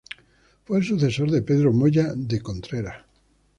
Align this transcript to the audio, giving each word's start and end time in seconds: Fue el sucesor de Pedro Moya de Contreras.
Fue 0.63 0.79
el 0.79 0.83
sucesor 0.83 1.29
de 1.29 1.43
Pedro 1.43 1.71
Moya 1.71 2.11
de 2.17 2.41
Contreras. 2.41 3.05